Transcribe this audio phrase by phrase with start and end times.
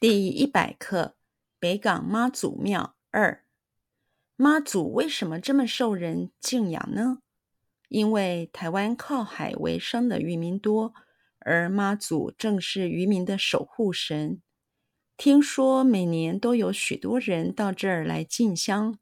[0.00, 1.16] 第一百课：
[1.58, 3.44] 北港妈祖庙二。
[4.36, 7.18] 妈祖为什么这么受人敬仰呢？
[7.88, 10.94] 因为台湾靠海为生的渔民多，
[11.40, 14.40] 而妈祖正是渔民的守护神。
[15.16, 19.00] 听说每年都有许多人到这儿来进香。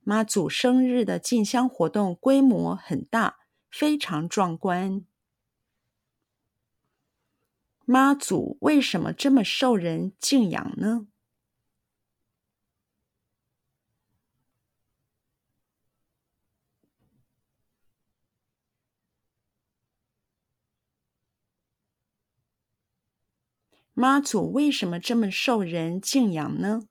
[0.00, 3.38] 妈祖生日的进香活动规模很大，
[3.70, 5.06] 非常壮观。
[7.92, 11.08] 妈祖为什么这么受人敬仰呢？
[23.92, 26.82] 妈祖为什么这么受人敬仰呢？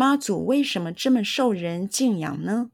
[0.00, 2.70] 妈祖为什么这么受人敬仰呢？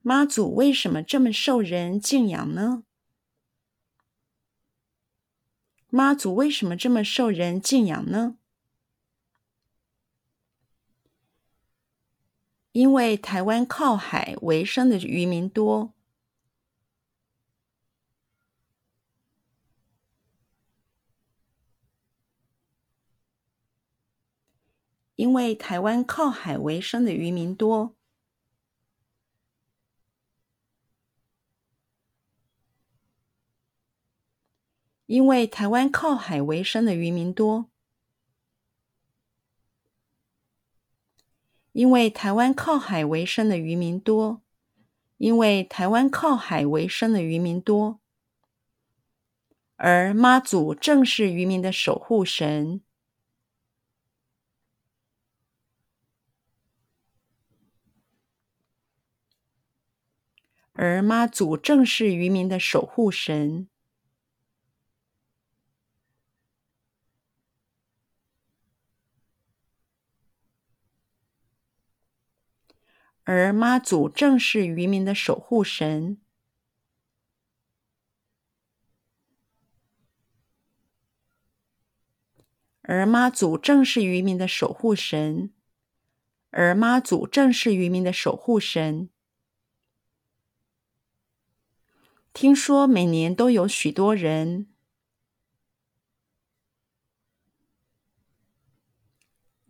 [0.00, 2.82] 妈祖为什么这么受人敬仰呢？
[5.90, 8.36] 妈祖为什么这么受人敬仰呢？
[12.72, 15.95] 因为台湾靠海为生的渔民多。
[25.16, 27.96] 因为台湾靠海为生的渔民多，
[35.06, 37.70] 因为台湾靠海为生的渔民多，
[41.72, 44.42] 因为台湾靠海为生的渔民多，
[45.16, 48.00] 因为台湾靠海为生的渔民多，
[49.76, 52.82] 而妈祖正是渔民的守护神。
[60.78, 63.66] 而妈祖正是渔民的守护神，
[73.24, 76.20] 而妈祖正是渔民的守护神，
[82.82, 85.54] 而妈祖正是渔民的守护神，
[86.50, 89.08] 而妈祖正是渔民的守护神。
[92.38, 94.66] 听说每年都有许多人。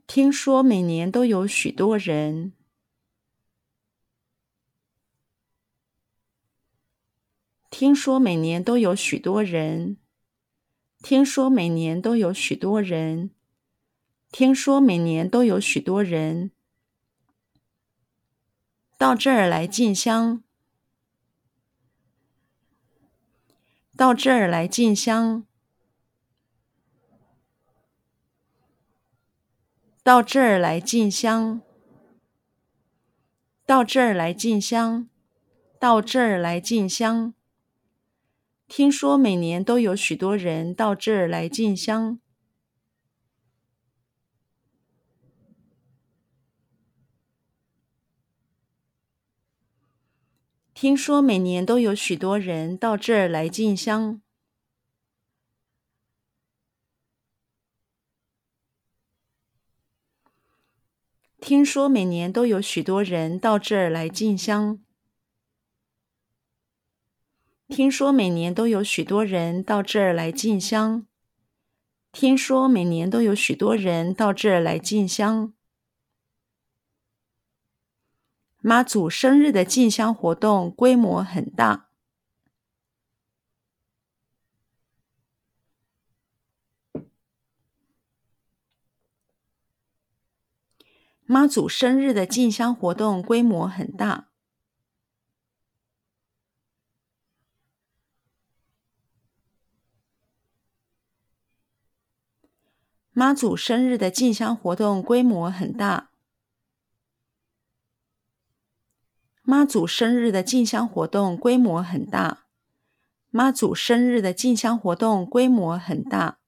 [0.09, 2.55] 听说每年都有许多人。
[7.71, 9.99] 听说每年都有许多人。
[11.05, 13.31] 听说每年都有许多人。
[14.33, 16.51] 听说每年都有许多人
[18.99, 20.46] 到这儿来进香。
[23.97, 25.47] 到这儿来进香，
[30.03, 31.63] 到这儿来进香，
[33.65, 35.09] 到这儿来进香，
[35.81, 37.33] 到这儿来进香。
[38.69, 42.21] 听说每年都有许多人到这儿来进香。
[50.79, 54.21] 听说每年都有许多人到这儿来进香。
[61.41, 64.85] 听说每年都有许多人到这儿来进香。
[67.69, 71.07] 听说每年都有许多人到这儿来进香。
[72.13, 75.56] 听说每年都有许多人到这儿来进香。
[78.69, 81.89] 妈祖生日的进香活动规模很大。
[91.27, 94.31] 妈祖生日的进香活动规模很大。
[103.13, 106.16] 妈祖生日的进香活动规模很大。
[109.49, 112.47] 妈祖生日的进香活动规模很大，
[113.31, 116.41] 妈祖生日的进香活动规模很大，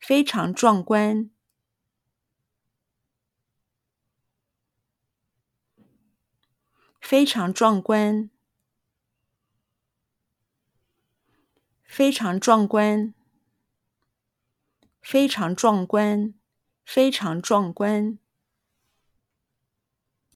[0.00, 1.30] 非常壮观，
[7.00, 8.28] 非常壮观，
[11.84, 13.14] 非常壮观，
[15.00, 16.34] 非常壮观，
[16.84, 18.18] 非常壮观。